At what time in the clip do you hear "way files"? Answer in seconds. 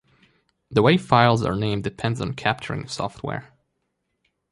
0.81-1.45